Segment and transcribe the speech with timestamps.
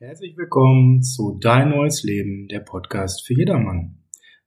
[0.00, 3.96] Herzlich willkommen zu Dein neues Leben, der Podcast für jedermann.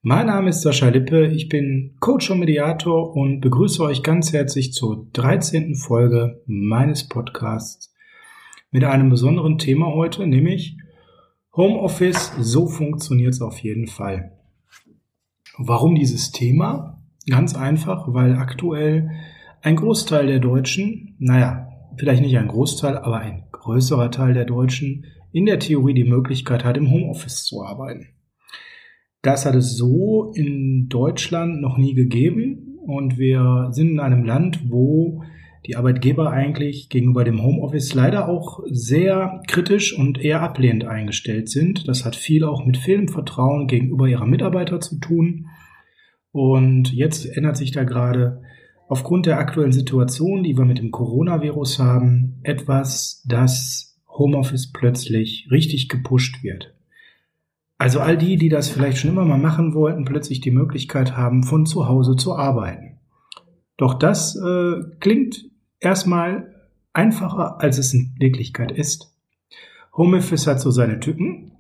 [0.01, 4.71] Mein Name ist Sascha Lippe, ich bin Coach und Mediator und begrüße euch ganz herzlich
[4.71, 5.75] zur 13.
[5.75, 7.93] Folge meines Podcasts
[8.71, 10.78] mit einem besonderen Thema heute, nämlich
[11.54, 14.31] Homeoffice, so funktioniert es auf jeden Fall.
[15.57, 17.04] Warum dieses Thema?
[17.29, 19.11] Ganz einfach, weil aktuell
[19.61, 25.07] ein Großteil der Deutschen, naja, vielleicht nicht ein Großteil, aber ein größerer Teil der Deutschen
[25.32, 28.08] in der Theorie die Möglichkeit hat, im Homeoffice zu arbeiten.
[29.21, 34.72] Das hat es so in Deutschland noch nie gegeben und wir sind in einem Land,
[34.72, 35.23] wo
[35.67, 41.88] die Arbeitgeber eigentlich gegenüber dem Homeoffice leider auch sehr kritisch und eher ablehnend eingestellt sind.
[41.88, 45.48] Das hat viel auch mit fehlendem Vertrauen gegenüber ihrer Mitarbeiter zu tun.
[46.32, 48.42] Und jetzt ändert sich da gerade
[48.88, 53.91] aufgrund der aktuellen Situation, die wir mit dem Coronavirus haben, etwas, das
[54.22, 56.73] Homeoffice plötzlich richtig gepusht wird.
[57.77, 61.41] Also all die, die das vielleicht schon immer mal machen wollten, plötzlich die Möglichkeit haben,
[61.44, 62.99] von zu Hause zu arbeiten.
[63.75, 65.49] Doch das äh, klingt
[65.80, 66.53] erstmal
[66.94, 69.17] einfacher, als es in Wirklichkeit ist.
[69.97, 71.53] Homeoffice hat so seine Tücken.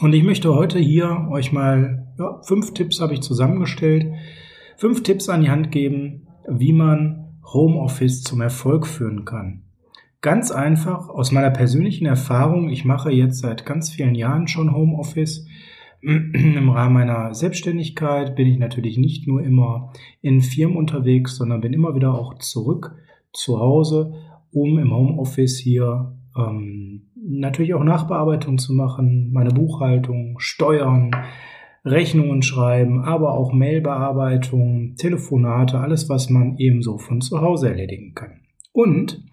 [0.00, 4.12] Und ich möchte heute hier euch mal ja, fünf Tipps habe ich zusammengestellt.
[4.76, 9.64] Fünf Tipps an die Hand geben, wie man Homeoffice zum Erfolg führen kann.
[10.22, 15.48] Ganz einfach aus meiner persönlichen Erfahrung, ich mache jetzt seit ganz vielen Jahren schon Homeoffice.
[16.00, 21.72] Im Rahmen meiner Selbstständigkeit bin ich natürlich nicht nur immer in Firmen unterwegs, sondern bin
[21.72, 22.94] immer wieder auch zurück
[23.32, 24.12] zu Hause,
[24.52, 31.10] um im Homeoffice hier ähm, natürlich auch Nachbearbeitung zu machen, meine Buchhaltung, Steuern,
[31.84, 38.42] Rechnungen schreiben, aber auch Mailbearbeitung, Telefonate, alles, was man ebenso von zu Hause erledigen kann.
[38.72, 39.24] Und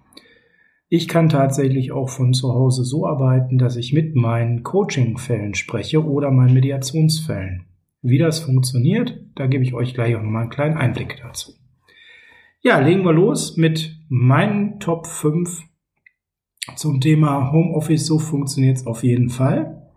[0.89, 6.03] ich kann tatsächlich auch von zu Hause so arbeiten, dass ich mit meinen Coaching-Fällen spreche
[6.03, 7.65] oder meinen Mediationsfällen.
[8.01, 11.53] Wie das funktioniert, da gebe ich euch gleich auch nochmal einen kleinen Einblick dazu.
[12.61, 15.63] Ja, legen wir los mit meinen Top 5
[16.75, 18.07] zum Thema Homeoffice.
[18.07, 19.87] So funktioniert es auf jeden Fall.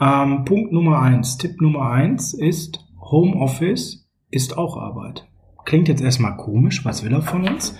[0.00, 5.28] Ähm, Punkt Nummer 1, Tipp Nummer 1 ist, Homeoffice ist auch Arbeit.
[5.64, 7.78] Klingt jetzt erstmal komisch, was will er von uns?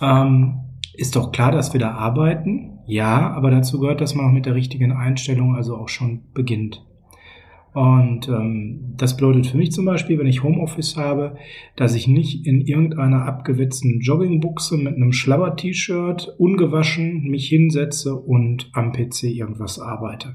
[0.00, 2.78] Ähm, ist doch klar, dass wir da arbeiten.
[2.86, 6.84] Ja, aber dazu gehört, dass man auch mit der richtigen Einstellung also auch schon beginnt.
[7.74, 11.36] Und ähm, das bedeutet für mich zum Beispiel, wenn ich Homeoffice habe,
[11.74, 18.92] dass ich nicht in irgendeiner abgewitzten Joggingbuchse mit einem Schlabber-T-Shirt ungewaschen mich hinsetze und am
[18.92, 20.34] PC irgendwas arbeite.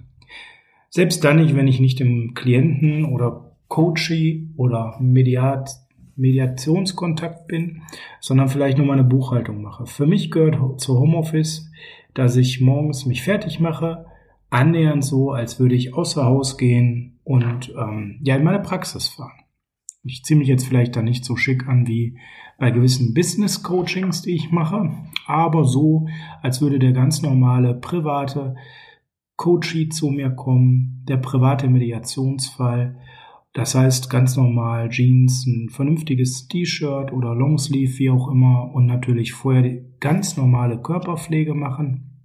[0.89, 5.69] Selbst dann nicht, wenn ich nicht dem Klienten oder Coachee oder Mediat
[6.17, 7.83] Mediationskontakt bin,
[8.19, 9.85] sondern vielleicht nur meine Buchhaltung mache.
[9.85, 11.71] Für mich gehört zu Homeoffice,
[12.13, 14.05] dass ich morgens mich fertig mache,
[14.49, 19.43] annähernd so, als würde ich außer Haus gehen und ähm, ja in meine Praxis fahren.
[20.03, 22.17] Ich ziehe mich jetzt vielleicht da nicht so schick an wie
[22.57, 24.89] bei gewissen Business Coachings, die ich mache,
[25.27, 26.07] aber so,
[26.41, 28.55] als würde der ganz normale private
[29.35, 32.97] Coachie zu mir kommen, der private Mediationsfall
[33.57, 39.33] das heißt ganz normal Jeans, ein vernünftiges T-Shirt oder Longsleeve, wie auch immer, und natürlich
[39.33, 42.21] vorher die ganz normale Körperpflege machen,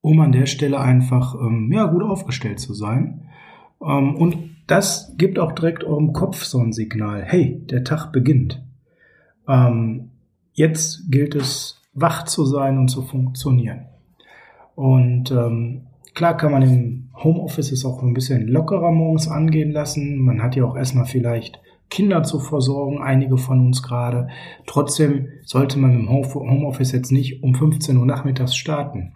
[0.00, 3.28] um an der Stelle einfach ähm, ja, gut aufgestellt zu sein.
[3.82, 7.22] Ähm, und das gibt auch direkt eurem Kopf so ein Signal.
[7.22, 8.64] Hey, der Tag beginnt.
[9.46, 10.12] Ähm,
[10.54, 13.84] jetzt gilt es, wach zu sein und zu funktionieren.
[14.76, 20.18] Und ähm, Klar kann man im Homeoffice es auch ein bisschen lockerer morgens angehen lassen.
[20.18, 21.60] Man hat ja auch erstmal vielleicht
[21.90, 24.28] Kinder zu versorgen, einige von uns gerade.
[24.66, 29.12] Trotzdem sollte man im Homeoffice jetzt nicht um 15 Uhr nachmittags starten.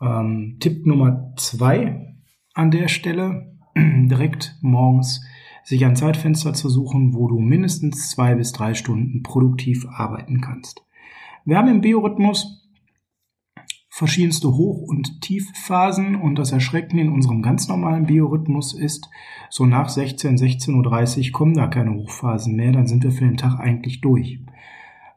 [0.00, 2.16] Ähm, Tipp Nummer zwei
[2.54, 5.22] an der Stelle, direkt morgens
[5.62, 10.84] sich ein Zeitfenster zu suchen, wo du mindestens zwei bis drei Stunden produktiv arbeiten kannst.
[11.44, 12.65] Wir haben im Biorhythmus
[13.96, 19.08] verschiedenste Hoch- und Tiefphasen und das Erschreckende in unserem ganz normalen Biorhythmus ist,
[19.48, 23.38] so nach 16, 16.30 Uhr kommen da keine Hochphasen mehr, dann sind wir für den
[23.38, 24.40] Tag eigentlich durch.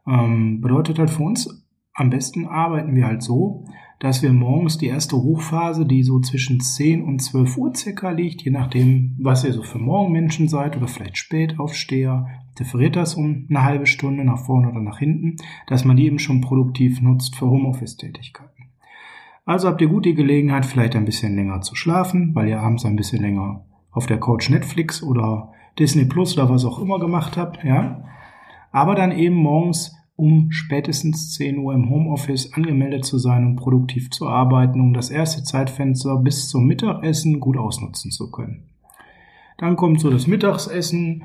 [0.08, 1.62] Ähm, bedeutet halt für uns,
[1.94, 3.66] am besten arbeiten wir halt so,
[4.00, 8.44] dass wir morgens die erste Hochphase, die so zwischen 10 und 12 Uhr circa liegt,
[8.44, 12.28] je nachdem, was ihr so für Morgenmenschen seid oder vielleicht Spätaufsteher,
[12.58, 15.36] differiert das um eine halbe Stunde nach vorne oder nach hinten,
[15.68, 18.59] dass man die eben schon produktiv nutzt für Homeoffice-Tätigkeiten.
[19.50, 22.86] Also habt ihr gut die Gelegenheit, vielleicht ein bisschen länger zu schlafen, weil ihr abends
[22.86, 27.36] ein bisschen länger auf der Couch Netflix oder Disney Plus oder was auch immer gemacht
[27.36, 28.04] habt, ja.
[28.72, 34.12] Aber dann eben morgens um spätestens 10 Uhr im Homeoffice angemeldet zu sein und produktiv
[34.12, 38.70] zu arbeiten, um das erste Zeitfenster bis zum Mittagessen gut ausnutzen zu können.
[39.58, 41.24] Dann kommt so das Mittagessen,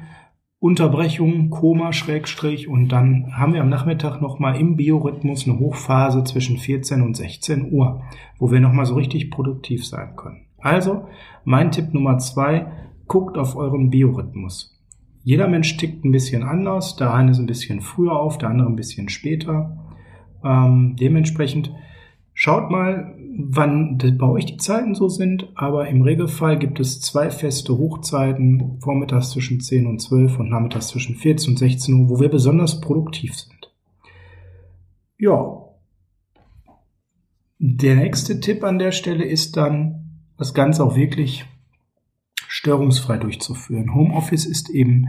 [0.64, 6.56] Unterbrechung, Koma, Schrägstrich und dann haben wir am Nachmittag nochmal im Biorhythmus eine Hochphase zwischen
[6.56, 8.00] 14 und 16 Uhr,
[8.38, 10.46] wo wir nochmal so richtig produktiv sein können.
[10.56, 11.05] Also,
[11.44, 12.72] mein Tipp Nummer zwei,
[13.06, 14.81] guckt auf euren Biorhythmus.
[15.22, 16.96] Jeder Mensch tickt ein bisschen anders.
[16.96, 19.76] Der eine ist ein bisschen früher auf, der andere ein bisschen später.
[20.43, 21.75] Ähm, dementsprechend
[22.34, 25.48] schaut mal, wann bei euch die Zeiten so sind.
[25.54, 30.88] Aber im Regelfall gibt es zwei feste Hochzeiten, vormittags zwischen 10 und 12 und nachmittags
[30.88, 33.72] zwischen 14 und 16 Uhr, wo wir besonders produktiv sind.
[35.19, 35.60] Ja.
[37.58, 40.00] Der nächste Tipp an der Stelle ist dann,
[40.36, 41.46] das Ganze auch wirklich
[42.48, 43.94] störungsfrei durchzuführen.
[43.94, 45.08] Homeoffice ist eben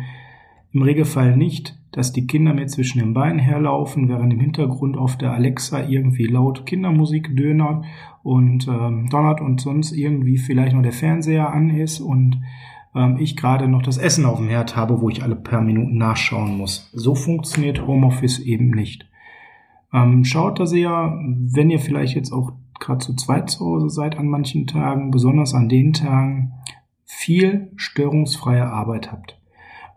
[0.71, 5.17] im Regelfall nicht, dass die Kinder mir zwischen den Beinen herlaufen, während im Hintergrund auf
[5.17, 7.85] der Alexa irgendwie laut Kindermusik dönert
[8.23, 12.41] und ähm, donnert und sonst irgendwie vielleicht noch der Fernseher an ist und
[12.94, 15.97] ähm, ich gerade noch das Essen auf dem Herd habe, wo ich alle paar Minuten
[15.97, 16.89] nachschauen muss.
[16.94, 19.07] So funktioniert Homeoffice eben nicht.
[19.94, 24.17] Ähm, schaut, dass ihr, wenn ihr vielleicht jetzt auch gerade zu zweit zu Hause seid
[24.17, 26.53] an manchen Tagen, besonders an den Tagen,
[27.06, 29.39] viel störungsfreie Arbeit habt,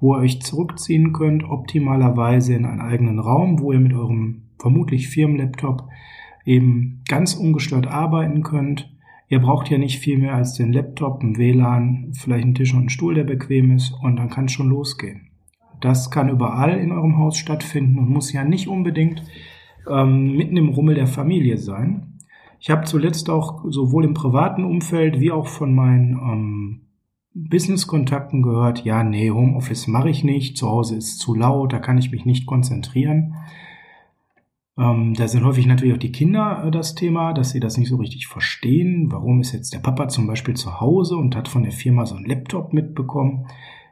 [0.00, 5.08] wo ihr euch zurückziehen könnt, optimalerweise in einen eigenen Raum, wo ihr mit eurem vermutlich
[5.08, 5.84] Firmenlaptop
[6.44, 8.92] eben ganz ungestört arbeiten könnt.
[9.28, 12.80] Ihr braucht ja nicht viel mehr als den Laptop, ein WLAN, vielleicht einen Tisch und
[12.80, 15.28] einen Stuhl, der bequem ist und dann kann es schon losgehen.
[15.80, 19.22] Das kann überall in eurem Haus stattfinden und muss ja nicht unbedingt
[19.88, 22.18] ähm, mitten im Rummel der Familie sein.
[22.60, 26.80] Ich habe zuletzt auch sowohl im privaten Umfeld wie auch von meinen ähm,
[27.48, 31.98] Business-Kontakten gehört, ja, nee, Homeoffice mache ich nicht, zu Hause ist zu laut, da kann
[31.98, 33.34] ich mich nicht konzentrieren.
[34.78, 37.88] Ähm, da sind häufig natürlich auch die Kinder äh, das Thema, dass sie das nicht
[37.88, 39.10] so richtig verstehen.
[39.10, 42.14] Warum ist jetzt der Papa zum Beispiel zu Hause und hat von der Firma so
[42.14, 43.46] einen Laptop mitbekommen?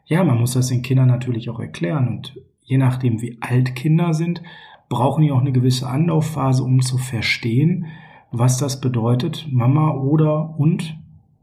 [0.07, 4.15] Ja, man muss das den Kindern natürlich auch erklären und je nachdem, wie alt Kinder
[4.15, 4.43] sind,
[4.89, 7.87] brauchen die auch eine gewisse Anlaufphase, um zu verstehen,
[8.31, 10.97] was das bedeutet, Mama oder und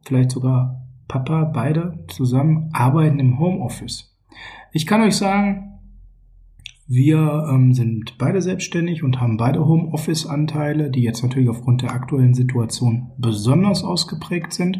[0.05, 4.15] vielleicht sogar Papa beide zusammen arbeiten im Homeoffice.
[4.71, 5.73] Ich kann euch sagen,
[6.87, 12.33] wir ähm, sind beide selbstständig und haben beide Homeoffice-Anteile, die jetzt natürlich aufgrund der aktuellen
[12.33, 14.79] Situation besonders ausgeprägt sind,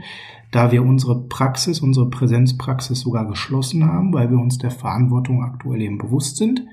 [0.51, 5.81] da wir unsere Praxis, unsere Präsenzpraxis sogar geschlossen haben, weil wir uns der Verantwortung aktuell
[5.81, 6.65] eben bewusst sind.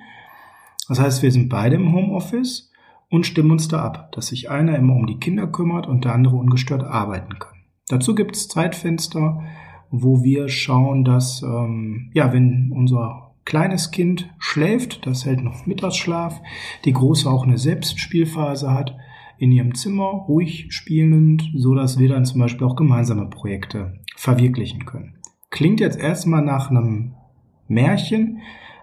[0.88, 2.72] Das heißt, wir sind beide im Homeoffice
[3.08, 6.14] und stimmen uns da ab, dass sich einer immer um die Kinder kümmert und der
[6.14, 7.59] andere ungestört arbeiten kann.
[7.90, 9.42] Dazu gibt es Zeitfenster,
[9.90, 16.40] wo wir schauen, dass, ähm, ja, wenn unser kleines Kind schläft, das hält noch Mittagsschlaf,
[16.84, 18.96] die große auch eine Selbstspielphase hat,
[19.38, 24.84] in ihrem Zimmer ruhig spielend, so dass wir dann zum Beispiel auch gemeinsame Projekte verwirklichen
[24.84, 25.16] können.
[25.50, 27.14] Klingt jetzt erstmal nach einem
[27.66, 28.38] Märchen,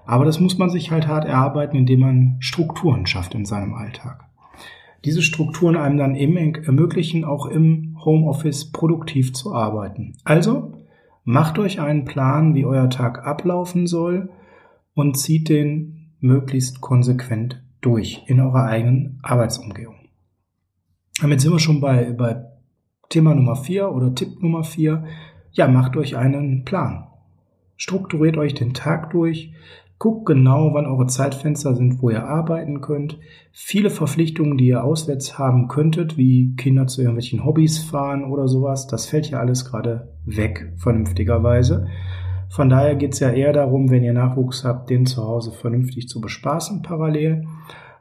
[0.06, 4.28] aber das muss man sich halt hart erarbeiten, indem man Strukturen schafft in seinem Alltag
[5.08, 10.16] diese Strukturen einem dann eben ermöglichen, auch im Homeoffice produktiv zu arbeiten.
[10.24, 10.72] Also
[11.26, 14.30] macht euch einen Plan, wie euer Tag ablaufen soll
[14.96, 19.96] und zieht den möglichst konsequent durch in eurer eigenen Arbeitsumgebung.
[21.20, 22.46] Damit sind wir schon bei, bei
[23.10, 25.04] Thema Nummer vier oder Tipp Nummer vier.
[25.52, 27.08] Ja, macht euch einen Plan.
[27.76, 29.52] Strukturiert euch den Tag durch,
[30.00, 33.18] Guckt genau, wann eure Zeitfenster sind, wo ihr arbeiten könnt.
[33.52, 38.86] Viele Verpflichtungen, die ihr auswärts haben könntet, wie Kinder zu irgendwelchen Hobbys fahren oder sowas,
[38.86, 41.88] das fällt ja alles gerade weg, vernünftigerweise.
[42.50, 46.22] Von daher geht's ja eher darum, wenn ihr Nachwuchs habt, den zu Hause vernünftig zu
[46.22, 47.46] bespaßen parallel.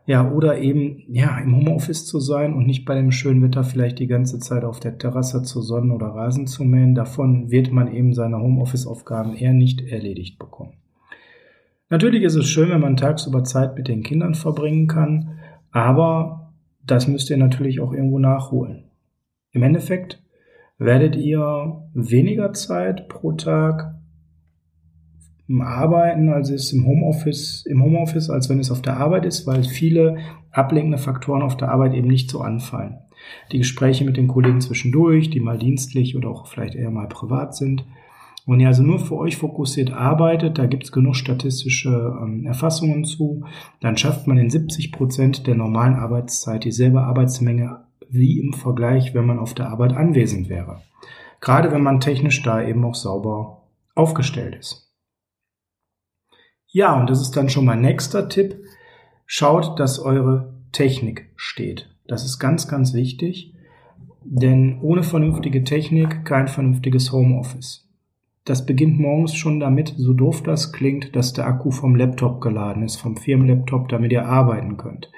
[0.05, 3.99] Ja, oder eben, ja, im Homeoffice zu sein und nicht bei dem schönen Wetter vielleicht
[3.99, 6.95] die ganze Zeit auf der Terrasse zu sonnen oder Rasen zu mähen.
[6.95, 10.75] Davon wird man eben seine Homeoffice-Aufgaben eher nicht erledigt bekommen.
[11.89, 15.39] Natürlich ist es schön, wenn man tagsüber Zeit mit den Kindern verbringen kann,
[15.71, 16.53] aber
[16.85, 18.91] das müsst ihr natürlich auch irgendwo nachholen.
[19.53, 20.23] Im Endeffekt
[20.79, 23.95] werdet ihr weniger Zeit pro Tag
[25.49, 29.63] arbeiten, als es im Homeoffice, im Homeoffice, als wenn es auf der Arbeit ist, weil
[29.63, 30.19] viele
[30.51, 32.99] ablenkende Faktoren auf der Arbeit eben nicht so anfallen.
[33.53, 37.55] Die Gespräche mit den Kollegen zwischendurch, die mal dienstlich oder auch vielleicht eher mal privat
[37.55, 37.85] sind,
[38.47, 43.05] wenn ihr also nur für euch fokussiert arbeitet, da gibt es genug statistische ähm, Erfassungen
[43.05, 43.45] zu,
[43.81, 49.27] dann schafft man in 70 Prozent der normalen Arbeitszeit dieselbe Arbeitsmenge wie im Vergleich, wenn
[49.27, 50.81] man auf der Arbeit anwesend wäre.
[51.41, 53.63] Gerade wenn man technisch da eben auch sauber
[53.97, 54.93] aufgestellt ist.
[56.69, 58.57] Ja, und das ist dann schon mein nächster Tipp.
[59.27, 61.91] Schaut, dass eure Technik steht.
[62.07, 63.55] Das ist ganz, ganz wichtig,
[64.23, 67.86] denn ohne vernünftige Technik kein vernünftiges Homeoffice.
[68.47, 72.85] Das beginnt morgens schon damit, so doof das klingt, dass der Akku vom Laptop geladen
[72.85, 75.11] ist, vom Firmenlaptop, damit ihr arbeiten könnt.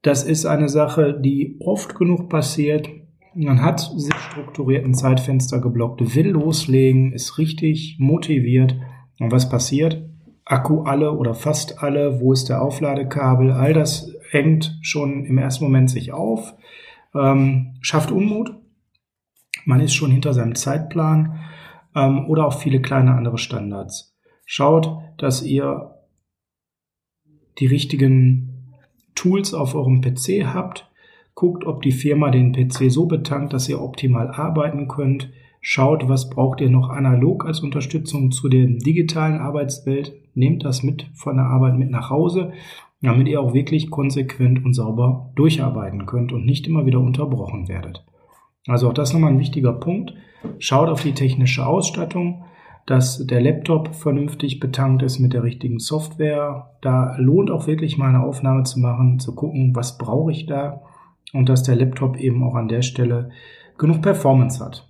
[0.00, 2.88] Das ist eine Sache, die oft genug passiert.
[3.34, 8.74] Man hat sich strukturierten Zeitfenster geblockt, will loslegen, ist richtig motiviert.
[9.20, 10.02] Und was passiert?
[10.46, 13.52] Akku alle oder fast alle, wo ist der Aufladekabel?
[13.52, 16.54] All das hängt schon im ersten Moment sich auf,
[17.14, 18.54] ähm, schafft Unmut.
[19.66, 21.38] Man ist schon hinter seinem Zeitplan
[21.98, 24.16] ähm, oder auch viele kleine andere Standards.
[24.46, 25.94] Schaut, dass ihr
[27.58, 28.74] die richtigen
[29.14, 30.88] Tools auf eurem PC habt.
[31.34, 35.30] Guckt, ob die Firma den PC so betankt, dass ihr optimal arbeiten könnt.
[35.60, 40.14] Schaut, was braucht ihr noch analog als Unterstützung zu der digitalen Arbeitswelt.
[40.34, 42.52] Nehmt das mit von der Arbeit mit nach Hause,
[43.02, 48.04] damit ihr auch wirklich konsequent und sauber durcharbeiten könnt und nicht immer wieder unterbrochen werdet.
[48.68, 50.14] Also auch das nochmal ein wichtiger Punkt.
[50.58, 52.44] Schaut auf die technische Ausstattung,
[52.86, 56.70] dass der Laptop vernünftig betankt ist mit der richtigen Software.
[56.80, 60.82] Da lohnt auch wirklich mal eine Aufnahme zu machen, zu gucken, was brauche ich da
[61.32, 63.30] und dass der Laptop eben auch an der Stelle
[63.78, 64.88] genug Performance hat.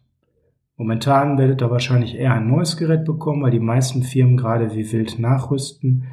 [0.77, 4.93] Momentan werdet ihr wahrscheinlich eher ein neues Gerät bekommen, weil die meisten Firmen gerade wie
[4.93, 6.05] wild nachrüsten,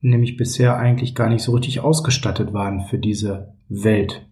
[0.00, 4.26] nämlich bisher eigentlich gar nicht so richtig ausgestattet waren für diese Welt.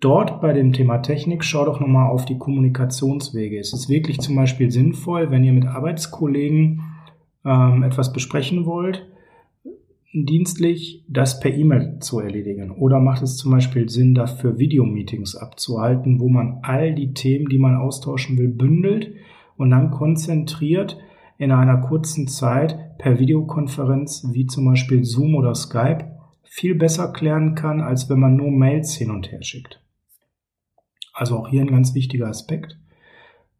[0.00, 3.58] Dort bei dem Thema Technik schau doch nochmal auf die Kommunikationswege.
[3.58, 6.82] Es ist wirklich zum Beispiel sinnvoll, wenn ihr mit Arbeitskollegen
[7.46, 9.06] ähm, etwas besprechen wollt,
[10.12, 12.70] dienstlich das per E-Mail zu erledigen?
[12.70, 17.58] Oder macht es zum Beispiel Sinn, dafür Videomeetings abzuhalten, wo man all die Themen, die
[17.58, 19.12] man austauschen will, bündelt
[19.56, 20.98] und dann konzentriert
[21.38, 26.12] in einer kurzen Zeit per Videokonferenz wie zum Beispiel Zoom oder Skype
[26.44, 29.80] viel besser klären kann, als wenn man nur Mails hin und her schickt.
[31.16, 32.78] Also auch hier ein ganz wichtiger Aspekt,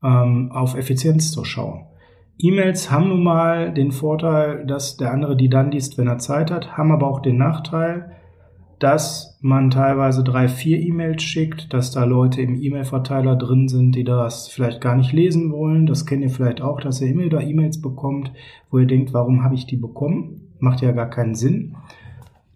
[0.05, 1.87] ähm, auf Effizienz zu schauen.
[2.39, 6.51] E-Mails haben nun mal den Vorteil, dass der andere die dann liest, wenn er Zeit
[6.51, 8.13] hat, haben aber auch den Nachteil,
[8.79, 14.05] dass man teilweise drei, vier E-Mails schickt, dass da Leute im E-Mail-Verteiler drin sind, die
[14.05, 15.87] das vielleicht gar nicht lesen wollen.
[15.87, 18.33] Das kennt ihr vielleicht auch, dass ihr immer wieder E-Mails bekommt,
[18.71, 20.53] wo ihr denkt, warum habe ich die bekommen?
[20.59, 21.75] Macht ja gar keinen Sinn.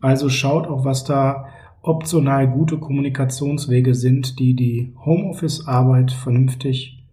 [0.03, 1.47] Also schaut auch, was da
[1.83, 7.07] optional gute Kommunikationswege sind, die die Homeoffice-Arbeit vernünftig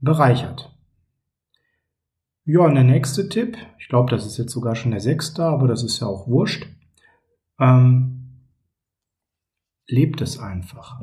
[0.00, 0.74] bereichert.
[2.44, 5.68] Ja, und der nächste Tipp, ich glaube, das ist jetzt sogar schon der sechste, aber
[5.68, 6.66] das ist ja auch wurscht.
[7.60, 8.18] Ähm,
[9.86, 11.02] lebt es einfach.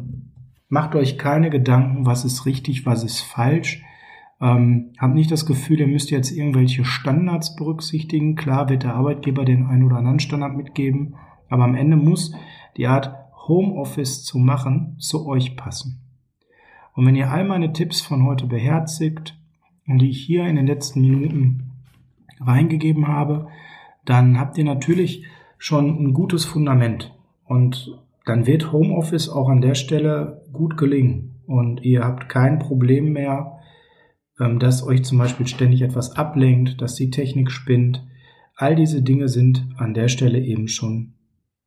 [0.67, 3.83] Macht euch keine Gedanken, was ist richtig, was ist falsch.
[4.41, 8.35] Ähm, habt nicht das Gefühl, ihr müsst jetzt irgendwelche Standards berücksichtigen.
[8.35, 11.15] Klar wird der Arbeitgeber den einen oder anderen Standard mitgeben,
[11.47, 12.33] aber am Ende muss
[12.77, 13.13] die Art
[13.47, 16.01] Homeoffice zu machen zu euch passen.
[16.93, 19.37] Und wenn ihr all meine Tipps von heute beherzigt,
[19.87, 21.71] und die ich hier in den letzten Minuten
[22.39, 23.47] reingegeben habe,
[24.03, 25.25] dann habt ihr natürlich
[25.57, 27.13] schon ein gutes Fundament
[27.45, 33.13] und dann wird Homeoffice auch an der Stelle gut gelingen und ihr habt kein Problem
[33.13, 33.59] mehr,
[34.39, 38.05] ähm, dass euch zum Beispiel ständig etwas ablenkt, dass die Technik spinnt.
[38.55, 41.13] All diese Dinge sind an der Stelle eben schon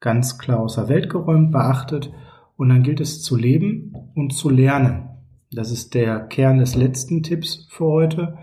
[0.00, 2.12] ganz klar außer Welt geräumt, beachtet
[2.56, 5.08] und dann gilt es zu leben und zu lernen.
[5.50, 8.38] Das ist der Kern des letzten Tipps für heute.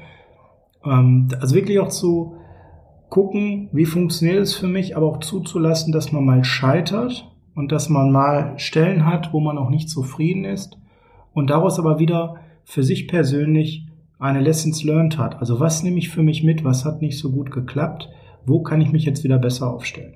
[0.83, 2.35] Ähm, also wirklich auch zu
[3.09, 7.89] gucken, wie funktioniert es für mich, aber auch zuzulassen, dass man mal scheitert und dass
[7.89, 10.77] man mal Stellen hat, wo man auch nicht zufrieden ist
[11.33, 15.39] und daraus aber wieder für sich persönlich eine Lessons learned hat.
[15.39, 18.09] Also was nehme ich für mich mit, was hat nicht so gut geklappt,
[18.45, 20.15] wo kann ich mich jetzt wieder besser aufstellen.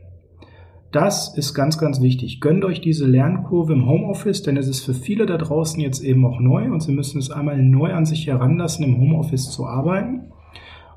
[0.91, 2.41] Das ist ganz, ganz wichtig.
[2.41, 6.25] Gönnt euch diese Lernkurve im Homeoffice, denn es ist für viele da draußen jetzt eben
[6.25, 10.31] auch neu und sie müssen es einmal neu an sich heranlassen, im Homeoffice zu arbeiten.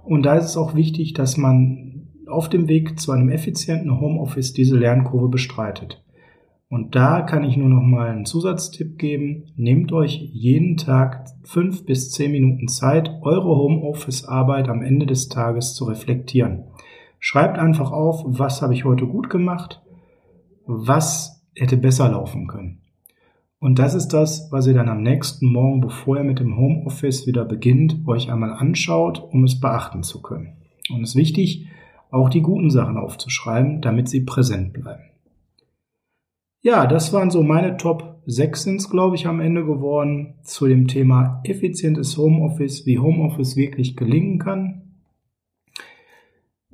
[0.03, 4.55] Und da ist es auch wichtig, dass man auf dem Weg zu einem effizienten Homeoffice
[4.55, 6.03] diese Lernkurve bestreitet.
[6.71, 9.45] Und da kann ich nur noch mal einen Zusatztipp geben.
[9.57, 15.75] Nehmt euch jeden Tag fünf bis zehn Minuten Zeit, eure Homeoffice-Arbeit am Ende des Tages
[15.75, 16.65] zu reflektieren.
[17.25, 19.81] Schreibt einfach auf, was habe ich heute gut gemacht,
[20.67, 22.81] was hätte besser laufen können.
[23.61, 27.29] Und das ist das, was ihr dann am nächsten Morgen, bevor ihr mit dem Homeoffice
[27.29, 30.57] wieder beginnt, euch einmal anschaut, um es beachten zu können.
[30.91, 31.69] Und es ist wichtig,
[32.11, 35.05] auch die guten Sachen aufzuschreiben, damit sie präsent bleiben.
[36.61, 40.89] Ja, das waren so meine Top 6 sind glaube ich, am Ende geworden zu dem
[40.89, 44.82] Thema effizientes Homeoffice, wie Homeoffice wirklich gelingen kann.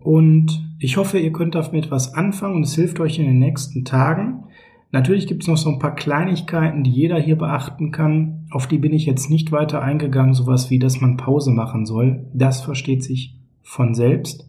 [0.00, 3.84] Und ich hoffe, ihr könnt damit was anfangen und es hilft euch in den nächsten
[3.84, 4.44] Tagen.
[4.90, 8.46] Natürlich gibt es noch so ein paar Kleinigkeiten, die jeder hier beachten kann.
[8.50, 12.26] Auf die bin ich jetzt nicht weiter eingegangen, sowas wie, dass man Pause machen soll.
[12.32, 14.48] Das versteht sich von selbst.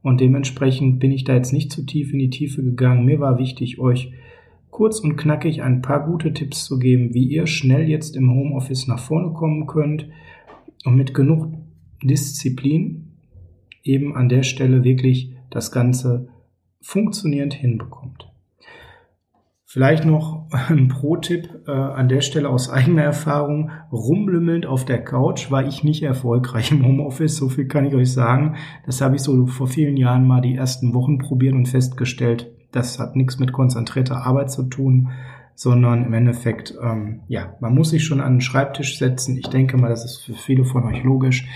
[0.00, 3.04] Und dementsprechend bin ich da jetzt nicht zu tief in die Tiefe gegangen.
[3.04, 4.12] Mir war wichtig, euch
[4.70, 8.86] kurz und knackig ein paar gute Tipps zu geben, wie ihr schnell jetzt im Homeoffice
[8.86, 10.08] nach vorne kommen könnt
[10.84, 11.48] und mit genug
[12.02, 13.03] Disziplin
[13.84, 16.28] eben an der Stelle wirklich das Ganze
[16.80, 18.28] funktionierend hinbekommt.
[19.74, 23.72] Vielleicht noch ein Pro-Tipp äh, an der Stelle aus eigener Erfahrung.
[23.90, 28.12] Rumlümmelnd auf der Couch war ich nicht erfolgreich im Homeoffice, so viel kann ich euch
[28.12, 28.54] sagen.
[28.86, 33.00] Das habe ich so vor vielen Jahren mal die ersten Wochen probiert und festgestellt, das
[33.00, 35.10] hat nichts mit konzentrierter Arbeit zu tun,
[35.56, 39.36] sondern im Endeffekt, ähm, ja, man muss sich schon an den Schreibtisch setzen.
[39.36, 41.46] Ich denke mal, das ist für viele von euch logisch.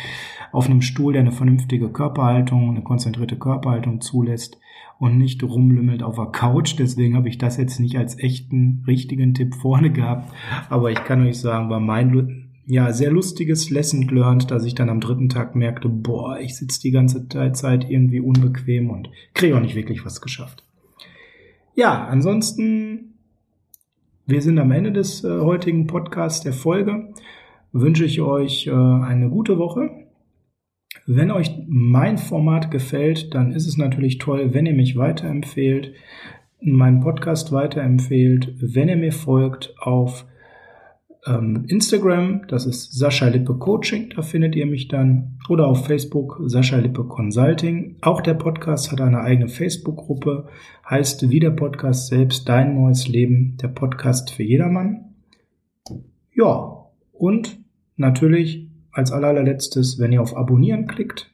[0.52, 4.58] Auf einem Stuhl, der eine vernünftige Körperhaltung, eine konzentrierte Körperhaltung zulässt
[4.98, 6.76] und nicht rumlümmelt auf der Couch.
[6.78, 10.32] Deswegen habe ich das jetzt nicht als echten, richtigen Tipp vorne gehabt.
[10.68, 14.90] Aber ich kann euch sagen, war mein ja, sehr lustiges Lesson learned, dass ich dann
[14.90, 19.60] am dritten Tag merkte, boah, ich sitze die ganze Zeit irgendwie unbequem und kriege auch
[19.60, 20.64] nicht wirklich was geschafft.
[21.74, 23.14] Ja, ansonsten,
[24.26, 27.14] wir sind am Ende des äh, heutigen Podcasts der Folge.
[27.72, 30.07] Wünsche ich euch äh, eine gute Woche.
[31.10, 35.94] Wenn euch mein Format gefällt, dann ist es natürlich toll, wenn ihr mich weiterempfehlt,
[36.60, 40.26] meinen Podcast weiterempfehlt, wenn ihr mir folgt auf
[41.26, 46.42] ähm, Instagram, das ist Sascha Lippe Coaching, da findet ihr mich dann, oder auf Facebook
[46.44, 47.96] Sascha Lippe Consulting.
[48.02, 50.48] Auch der Podcast hat eine eigene Facebook-Gruppe,
[50.90, 55.14] heißt wie der Podcast selbst Dein neues Leben, der Podcast für jedermann.
[56.34, 57.58] Ja, und
[57.96, 58.67] natürlich
[58.98, 61.32] als allerletztes, wenn ihr auf Abonnieren klickt,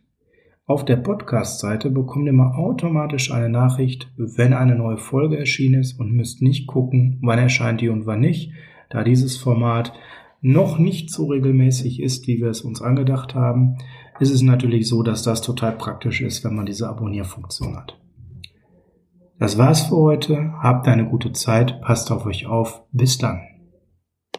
[0.66, 5.98] auf der Podcast-Seite bekommt ihr mal automatisch eine Nachricht, wenn eine neue Folge erschienen ist
[5.98, 8.52] und müsst nicht gucken, wann erscheint die und wann nicht,
[8.90, 9.94] da dieses Format
[10.42, 13.78] noch nicht so regelmäßig ist, wie wir es uns angedacht haben,
[14.20, 17.98] ist es natürlich so, dass das total praktisch ist, wenn man diese Abonnierfunktion hat.
[19.38, 20.52] Das war's für heute.
[20.62, 21.80] Habt eine gute Zeit.
[21.80, 22.82] Passt auf euch auf.
[22.92, 23.53] Bis dann.